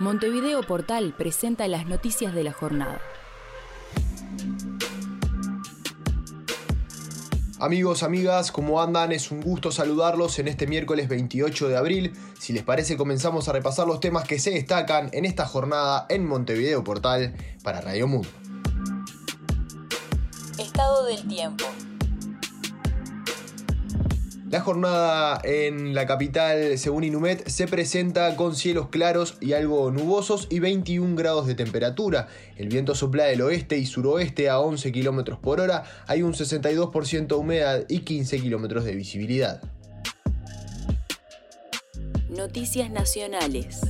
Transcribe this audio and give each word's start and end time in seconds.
Montevideo 0.00 0.62
Portal 0.62 1.12
presenta 1.18 1.66
las 1.66 1.86
noticias 1.86 2.32
de 2.32 2.44
la 2.44 2.52
jornada. 2.52 3.00
Amigos, 7.58 8.04
amigas, 8.04 8.52
¿cómo 8.52 8.80
andan? 8.80 9.10
Es 9.10 9.32
un 9.32 9.40
gusto 9.40 9.72
saludarlos 9.72 10.38
en 10.38 10.46
este 10.46 10.68
miércoles 10.68 11.08
28 11.08 11.68
de 11.68 11.76
abril. 11.76 12.12
Si 12.38 12.52
les 12.52 12.62
parece, 12.62 12.96
comenzamos 12.96 13.48
a 13.48 13.52
repasar 13.52 13.88
los 13.88 13.98
temas 13.98 14.22
que 14.22 14.38
se 14.38 14.52
destacan 14.52 15.10
en 15.12 15.24
esta 15.24 15.46
jornada 15.46 16.06
en 16.08 16.24
Montevideo 16.24 16.84
Portal 16.84 17.34
para 17.64 17.80
Radio 17.80 18.06
Mundo. 18.06 18.28
Estado 20.58 21.06
del 21.06 21.26
tiempo. 21.26 21.64
La 24.50 24.62
jornada 24.62 25.42
en 25.44 25.94
la 25.94 26.06
capital, 26.06 26.78
según 26.78 27.04
Inumet, 27.04 27.46
se 27.48 27.66
presenta 27.66 28.34
con 28.34 28.56
cielos 28.56 28.88
claros 28.88 29.36
y 29.42 29.52
algo 29.52 29.90
nubosos 29.90 30.46
y 30.48 30.58
21 30.58 31.16
grados 31.16 31.46
de 31.46 31.54
temperatura. 31.54 32.28
El 32.56 32.68
viento 32.68 32.94
sopla 32.94 33.24
del 33.24 33.42
oeste 33.42 33.76
y 33.76 33.84
suroeste 33.84 34.48
a 34.48 34.60
11 34.60 34.90
km 34.90 35.38
por 35.38 35.60
hora, 35.60 35.84
hay 36.06 36.22
un 36.22 36.32
62% 36.32 37.26
de 37.26 37.34
humedad 37.34 37.84
y 37.88 38.00
15 38.00 38.40
km 38.40 38.82
de 38.82 38.94
visibilidad. 38.94 39.60
Noticias 42.30 42.90
nacionales. 42.90 43.82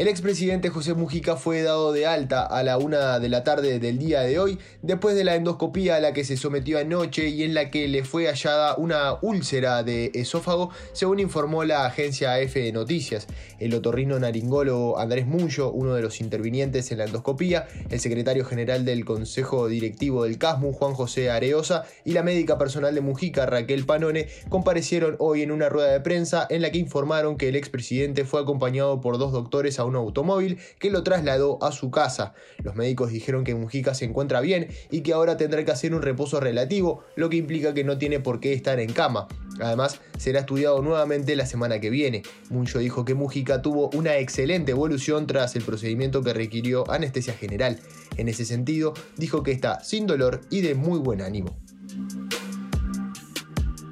El 0.00 0.08
expresidente 0.08 0.70
José 0.70 0.94
Mujica 0.94 1.36
fue 1.36 1.60
dado 1.60 1.92
de 1.92 2.06
alta 2.06 2.46
a 2.46 2.62
la 2.62 2.78
una 2.78 3.18
de 3.18 3.28
la 3.28 3.44
tarde 3.44 3.78
del 3.78 3.98
día 3.98 4.22
de 4.22 4.38
hoy 4.38 4.58
después 4.80 5.14
de 5.14 5.24
la 5.24 5.34
endoscopía 5.34 5.96
a 5.96 6.00
la 6.00 6.14
que 6.14 6.24
se 6.24 6.38
sometió 6.38 6.78
anoche 6.78 7.28
y 7.28 7.42
en 7.42 7.52
la 7.52 7.70
que 7.70 7.86
le 7.86 8.02
fue 8.02 8.26
hallada 8.26 8.76
una 8.76 9.18
úlcera 9.20 9.82
de 9.82 10.10
esófago, 10.14 10.70
según 10.94 11.20
informó 11.20 11.64
la 11.64 11.84
agencia 11.84 12.32
AF 12.32 12.56
Noticias. 12.72 13.26
El 13.58 13.74
otorrino 13.74 14.18
naringólogo 14.18 14.98
Andrés 14.98 15.26
Muncho, 15.26 15.70
uno 15.70 15.92
de 15.92 16.00
los 16.00 16.22
intervinientes 16.22 16.90
en 16.92 16.96
la 16.96 17.04
endoscopía, 17.04 17.68
el 17.90 18.00
secretario 18.00 18.46
general 18.46 18.86
del 18.86 19.04
Consejo 19.04 19.68
Directivo 19.68 20.24
del 20.24 20.38
CASMU, 20.38 20.72
Juan 20.72 20.94
José 20.94 21.30
Areosa, 21.30 21.84
y 22.06 22.12
la 22.12 22.22
médica 22.22 22.56
personal 22.56 22.94
de 22.94 23.02
Mujica, 23.02 23.44
Raquel 23.44 23.84
Panone, 23.84 24.28
comparecieron 24.48 25.16
hoy 25.18 25.42
en 25.42 25.50
una 25.50 25.68
rueda 25.68 25.92
de 25.92 26.00
prensa 26.00 26.46
en 26.48 26.62
la 26.62 26.70
que 26.70 26.78
informaron 26.78 27.36
que 27.36 27.50
el 27.50 27.56
expresidente 27.56 28.24
fue 28.24 28.40
acompañado 28.40 29.02
por 29.02 29.18
dos 29.18 29.32
doctores 29.32 29.78
a 29.78 29.89
un 29.90 29.96
automóvil 29.96 30.58
que 30.78 30.90
lo 30.90 31.02
trasladó 31.02 31.62
a 31.62 31.72
su 31.72 31.90
casa. 31.90 32.32
Los 32.62 32.76
médicos 32.76 33.10
dijeron 33.10 33.44
que 33.44 33.54
Mujica 33.54 33.94
se 33.94 34.06
encuentra 34.06 34.40
bien 34.40 34.68
y 34.90 35.02
que 35.02 35.12
ahora 35.12 35.36
tendrá 35.36 35.64
que 35.64 35.70
hacer 35.70 35.94
un 35.94 36.02
reposo 36.02 36.40
relativo, 36.40 37.04
lo 37.16 37.28
que 37.28 37.36
implica 37.36 37.74
que 37.74 37.84
no 37.84 37.98
tiene 37.98 38.20
por 38.20 38.40
qué 38.40 38.52
estar 38.52 38.80
en 38.80 38.92
cama. 38.92 39.28
Además, 39.60 40.00
será 40.16 40.40
estudiado 40.40 40.80
nuevamente 40.80 41.36
la 41.36 41.46
semana 41.46 41.80
que 41.80 41.90
viene. 41.90 42.22
Muncho 42.48 42.78
dijo 42.78 43.04
que 43.04 43.14
Mujica 43.14 43.62
tuvo 43.62 43.90
una 43.90 44.16
excelente 44.16 44.72
evolución 44.72 45.26
tras 45.26 45.56
el 45.56 45.62
procedimiento 45.62 46.22
que 46.22 46.32
requirió 46.32 46.90
anestesia 46.90 47.34
general. 47.34 47.78
En 48.16 48.28
ese 48.28 48.44
sentido, 48.44 48.94
dijo 49.16 49.42
que 49.42 49.52
está 49.52 49.82
sin 49.82 50.06
dolor 50.06 50.40
y 50.50 50.62
de 50.62 50.74
muy 50.74 50.98
buen 50.98 51.20
ánimo. 51.20 51.56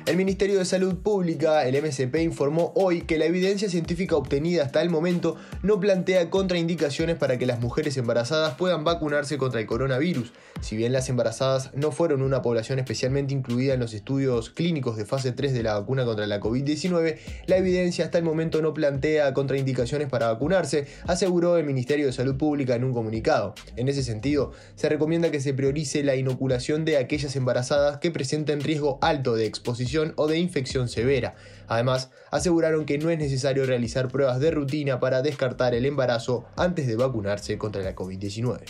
El 0.09 0.17
Ministerio 0.17 0.59
de 0.59 0.65
Salud 0.65 0.95
Pública, 0.95 1.67
el 1.67 1.83
MSP, 1.83 2.23
informó 2.23 2.73
hoy 2.75 3.03
que 3.03 3.19
la 3.19 3.27
evidencia 3.27 3.69
científica 3.69 4.17
obtenida 4.17 4.65
hasta 4.65 4.81
el 4.81 4.89
momento 4.89 5.37
no 5.63 5.81
plantea 5.81 6.31
contraindicaciones 6.31 7.17
para 7.17 7.37
que 7.37 7.45
las 7.45 7.61
mujeres 7.61 7.95
embarazadas 7.99 8.55
puedan 8.55 8.85
vacunarse 8.85 9.37
contra 9.37 9.61
el 9.61 9.67
coronavirus. 9.67 10.33
Si 10.63 10.77
bien 10.77 10.93
las 10.93 11.11
embarazadas 11.11 11.75
no 11.75 11.93
fueron 11.93 12.23
una 12.23 12.41
población 12.41 12.79
especialmente 12.79 13.35
incluida 13.35 13.75
en 13.75 13.81
los 13.81 13.93
estudios 13.93 14.49
clínicos 14.49 14.97
de 14.97 15.05
fase 15.05 15.33
3 15.33 15.53
de 15.53 15.63
la 15.63 15.79
vacuna 15.79 16.07
contra 16.07 16.27
la 16.27 16.41
COVID-19, 16.41 17.19
la 17.45 17.59
evidencia 17.59 18.07
hasta 18.07 18.17
el 18.17 18.25
momento 18.25 18.63
no 18.63 18.73
plantea 18.73 19.35
contraindicaciones 19.35 20.09
para 20.09 20.33
vacunarse, 20.33 20.87
aseguró 21.07 21.59
el 21.59 21.67
Ministerio 21.67 22.07
de 22.07 22.13
Salud 22.13 22.39
Pública 22.39 22.75
en 22.75 22.85
un 22.85 22.95
comunicado. 22.95 23.55
En 23.77 23.91
ese 23.91 24.03
sentido, 24.03 24.53
se 24.75 24.89
recomienda 24.89 25.31
que 25.31 25.41
se 25.41 25.53
priorice 25.53 26.03
la 26.03 26.17
inoculación 26.17 26.87
de 26.87 26.97
aquellas 26.97 27.37
embarazadas 27.37 27.99
que 27.99 28.11
presenten 28.11 28.63
riesgo 28.63 28.99
alto 29.03 29.35
de 29.35 29.45
exposición 29.45 29.98
o 30.17 30.27
de 30.27 30.39
infección 30.39 30.89
severa. 30.89 31.35
Además, 31.67 32.11
aseguraron 32.31 32.87
que 32.87 32.99
no 32.99 33.11
es 33.11 33.19
necesario 33.19 33.67
realizar 33.67 34.09
pruebas 34.09 34.41
de 34.41 34.51
rutina 34.51 35.01
para 35.01 35.23
descartar 35.23 35.75
el 35.75 35.87
embarazo 35.87 36.47
antes 36.57 36.87
de 36.87 36.97
vacunarse 36.97 37.59
contra 37.59 37.83
la 37.83 37.95
COVID-19. 37.95 38.61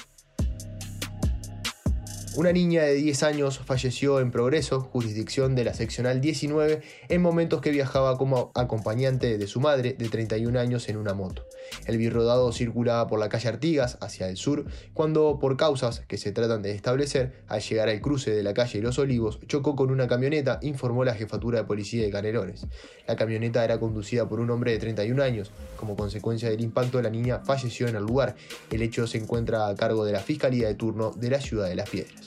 Una 2.39 2.53
niña 2.53 2.85
de 2.85 2.95
10 2.95 3.25
años 3.25 3.59
falleció 3.59 4.21
en 4.21 4.31
Progreso, 4.31 4.81
jurisdicción 4.81 5.57
de 5.57 5.65
la 5.65 5.75
seccional 5.75 6.21
19, 6.21 6.83
en 7.09 7.21
momentos 7.21 7.61
que 7.61 7.71
viajaba 7.71 8.17
como 8.17 8.53
acompañante 8.55 9.39
de 9.39 9.47
su 9.49 9.59
madre 9.59 9.97
de 9.99 10.09
31 10.09 10.57
años 10.61 10.89
en 10.89 10.99
una 10.99 11.15
moto. 11.15 11.45
El 11.87 11.99
birrodado 11.99 12.53
circulaba 12.53 13.07
por 13.07 13.19
la 13.19 13.29
calle 13.29 13.49
Artigas 13.49 13.99
hacia 14.01 14.29
el 14.29 14.37
sur, 14.37 14.67
cuando 14.95 15.39
por 15.39 15.57
causas 15.57 16.01
que 16.01 16.19
se 16.19 16.33
tratan 16.33 16.63
de 16.63 16.73
establecer, 16.73 17.43
al 17.49 17.61
llegar 17.61 17.89
al 17.89 18.01
cruce 18.01 18.31
de 18.31 18.43
la 18.43 18.55
calle 18.55 18.81
Los 18.81 18.99
Olivos, 18.99 19.39
chocó 19.47 19.77
con 19.77 19.91
una 19.91 20.07
camioneta, 20.07 20.59
informó 20.63 21.05
la 21.05 21.15
jefatura 21.15 21.61
de 21.61 21.65
policía 21.65 22.05
de 22.05 22.11
Canelones. 22.11 22.67
La 23.07 23.17
camioneta 23.17 23.65
era 23.65 23.79
conducida 23.81 24.29
por 24.29 24.41
un 24.41 24.51
hombre 24.51 24.73
de 24.73 24.79
31 24.79 25.23
años. 25.23 25.51
Como 25.77 25.97
consecuencia 25.97 26.51
del 26.51 26.61
impacto, 26.61 27.01
la 27.01 27.11
niña 27.11 27.41
falleció 27.41 27.89
en 27.89 27.97
el 27.97 28.05
lugar. 28.05 28.37
El 28.71 28.83
hecho 28.83 29.07
se 29.07 29.19
encuentra 29.19 29.69
a 29.69 29.75
cargo 29.75 30.05
de 30.05 30.13
la 30.13 30.21
Fiscalía 30.21 30.69
de 30.69 30.75
turno 30.75 31.13
de 31.17 31.31
la 31.31 31.41
ciudad 31.41 31.69
de 31.69 31.77
Las 31.77 31.89
Piedras. 31.89 32.21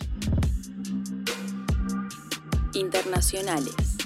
Internacionales. 2.73 4.00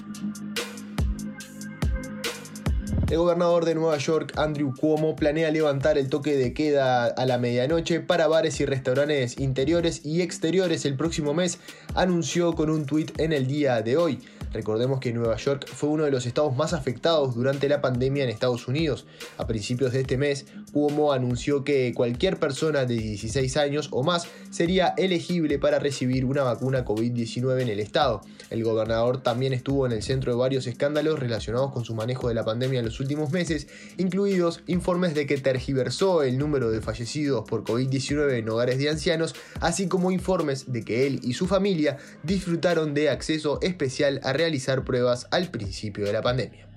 El 3.08 3.20
gobernador 3.20 3.66
de 3.66 3.76
Nueva 3.76 3.98
York, 4.00 4.34
Andrew 4.36 4.74
Cuomo, 4.74 5.16
planea 5.16 5.52
levantar 5.52 6.00
el 6.00 6.10
toque 6.10 6.36
de 6.36 6.56
queda 6.56 7.06
a 7.06 7.26
la 7.28 7.38
medianoche 7.38 8.00
para 8.00 8.28
bares 8.28 8.60
y 8.62 8.66
restaurantes 8.66 9.40
interiores 9.40 10.04
y 10.04 10.22
exteriores 10.22 10.86
el 10.86 10.96
próximo 10.96 11.36
mes, 11.36 11.60
anunció 11.94 12.54
con 12.56 12.72
un 12.72 12.88
tuit 12.88 13.20
en 13.20 13.32
el 13.32 13.46
día 13.46 13.84
de 13.84 13.96
hoy. 13.96 14.20
Recordemos 14.56 15.02
que 15.02 15.12
Nueva 15.12 15.36
York 15.36 15.68
fue 15.68 15.90
uno 15.90 16.06
de 16.06 16.12
los 16.12 16.26
estados 16.26 16.56
más 16.56 16.72
afectados 16.72 17.36
durante 17.36 17.68
la 17.68 17.82
pandemia 17.82 18.24
en 18.24 18.30
Estados 18.30 18.70
Unidos. 18.70 19.06
A 19.38 19.46
principios 19.46 19.92
de 19.92 20.00
este 20.00 20.18
mes, 20.18 20.46
Cuomo 20.72 21.12
anunció 21.12 21.66
que 21.66 21.94
cualquier 21.94 22.40
persona 22.40 22.86
de 22.86 22.96
16 22.96 23.58
años 23.58 23.90
o 23.92 24.02
más 24.02 24.30
sería 24.52 24.94
elegible 24.98 25.60
para 25.60 25.78
recibir 25.78 26.24
una 26.24 26.44
vacuna 26.44 26.86
COVID-19 26.86 27.64
en 27.64 27.68
el 27.68 27.82
estado. 27.82 28.22
El 28.50 28.64
gobernador 28.64 29.22
también 29.22 29.52
estuvo 29.52 29.86
en 29.86 29.92
el 29.92 30.02
centro 30.02 30.32
de 30.32 30.40
varios 30.40 30.68
escándalos 30.68 31.20
relacionados 31.20 31.74
con 31.74 31.84
su 31.84 31.94
manejo 31.94 32.30
de 32.30 32.36
la 32.36 32.46
pandemia 32.46 32.80
en 32.80 32.86
los 32.96 33.02
últimos 33.02 33.32
meses, 33.32 33.68
incluidos 33.98 34.62
informes 34.68 35.14
de 35.14 35.26
que 35.26 35.38
tergiversó 35.38 36.24
el 36.24 36.38
número 36.38 36.72
de 36.72 36.82
fallecidos 36.82 37.44
por 37.48 37.66
COVID-19 37.66 38.40
en 38.40 38.48
hogares 38.48 38.78
de 38.78 38.90
ancianos, 38.90 39.36
así 39.60 39.88
como 39.88 40.12
informes 40.12 40.72
de 40.72 40.84
que 40.84 41.06
él 41.06 41.20
y 41.22 41.34
su 41.34 41.46
familia 41.46 41.98
disfrutaron 42.24 42.94
de 42.94 43.10
acceso 43.10 43.60
especial 43.62 44.22
a 44.24 44.32
realizar 44.32 44.86
pruebas 44.86 45.28
al 45.32 45.52
principio 45.52 46.06
de 46.06 46.14
la 46.14 46.22
pandemia. 46.22 46.70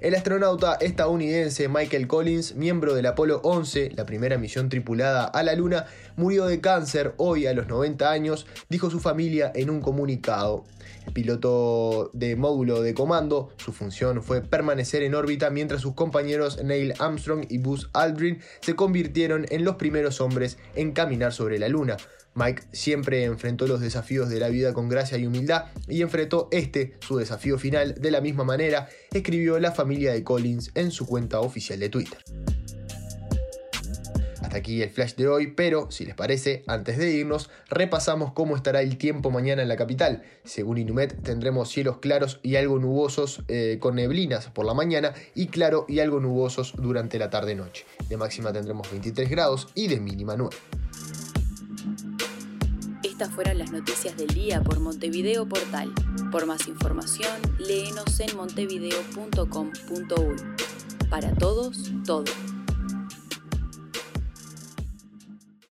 El 0.00 0.14
astronauta 0.14 0.74
estadounidense 0.80 1.68
Michael 1.68 2.08
Collins, 2.08 2.54
miembro 2.54 2.94
del 2.94 3.04
Apolo 3.04 3.40
11, 3.44 3.92
la 3.94 4.06
primera 4.06 4.38
misión 4.38 4.70
tripulada 4.70 5.24
a 5.26 5.42
la 5.42 5.54
Luna, 5.54 5.84
murió 6.16 6.46
de 6.46 6.60
cáncer 6.60 7.12
hoy 7.18 7.46
a 7.46 7.52
los 7.52 7.68
90 7.68 8.10
años, 8.10 8.46
dijo 8.70 8.90
su 8.90 8.98
familia 8.98 9.52
en 9.54 9.68
un 9.68 9.82
comunicado. 9.82 10.64
Piloto 11.12 12.10
de 12.12 12.36
módulo 12.36 12.82
de 12.82 12.94
comando, 12.94 13.50
su 13.56 13.72
función 13.72 14.22
fue 14.22 14.42
permanecer 14.42 15.02
en 15.02 15.14
órbita 15.14 15.50
mientras 15.50 15.80
sus 15.80 15.94
compañeros 15.94 16.62
Neil 16.62 16.94
Armstrong 16.98 17.46
y 17.48 17.58
Buzz 17.58 17.90
Aldrin 17.92 18.40
se 18.60 18.76
convirtieron 18.76 19.46
en 19.50 19.64
los 19.64 19.76
primeros 19.76 20.20
hombres 20.20 20.58
en 20.74 20.92
caminar 20.92 21.32
sobre 21.32 21.58
la 21.58 21.68
Luna. 21.68 21.96
Mike 22.34 22.62
siempre 22.72 23.24
enfrentó 23.24 23.66
los 23.66 23.80
desafíos 23.80 24.28
de 24.28 24.38
la 24.38 24.48
vida 24.48 24.72
con 24.72 24.88
gracia 24.88 25.18
y 25.18 25.26
humildad 25.26 25.64
y 25.88 26.02
enfrentó 26.02 26.48
este, 26.52 26.94
su 27.00 27.16
desafío 27.16 27.58
final, 27.58 27.96
de 27.96 28.10
la 28.10 28.20
misma 28.20 28.44
manera, 28.44 28.88
escribió 29.12 29.58
la 29.58 29.72
familia 29.72 30.12
de 30.12 30.22
Collins 30.22 30.70
en 30.74 30.90
su 30.90 31.06
cuenta 31.06 31.40
oficial 31.40 31.80
de 31.80 31.88
Twitter. 31.88 32.18
Hasta 34.50 34.58
aquí 34.58 34.82
el 34.82 34.90
flash 34.90 35.14
de 35.14 35.28
hoy, 35.28 35.52
pero 35.52 35.92
si 35.92 36.04
les 36.04 36.16
parece, 36.16 36.64
antes 36.66 36.98
de 36.98 37.12
irnos, 37.12 37.50
repasamos 37.68 38.32
cómo 38.32 38.56
estará 38.56 38.82
el 38.82 38.98
tiempo 38.98 39.30
mañana 39.30 39.62
en 39.62 39.68
la 39.68 39.76
capital. 39.76 40.24
Según 40.42 40.78
Inumet, 40.78 41.22
tendremos 41.22 41.68
cielos 41.68 41.98
claros 41.98 42.40
y 42.42 42.56
algo 42.56 42.80
nubosos 42.80 43.44
eh, 43.46 43.78
con 43.78 43.94
neblinas 43.94 44.48
por 44.48 44.66
la 44.66 44.74
mañana 44.74 45.14
y 45.36 45.46
claro 45.46 45.84
y 45.86 46.00
algo 46.00 46.18
nubosos 46.18 46.74
durante 46.76 47.16
la 47.20 47.30
tarde-noche. 47.30 47.86
De 48.08 48.16
máxima 48.16 48.52
tendremos 48.52 48.90
23 48.90 49.30
grados 49.30 49.68
y 49.76 49.86
de 49.86 50.00
mínima 50.00 50.34
9. 50.36 50.56
Estas 53.04 53.30
fueron 53.30 53.56
las 53.56 53.70
noticias 53.70 54.16
del 54.16 54.34
día 54.34 54.64
por 54.64 54.80
Montevideo 54.80 55.48
Portal. 55.48 55.92
Por 56.32 56.46
más 56.46 56.66
información, 56.66 57.40
léenos 57.60 58.18
en 58.18 58.36
montevideo.com.uy. 58.36 60.36
Para 61.08 61.32
todos, 61.36 61.92
todo. 62.04 62.24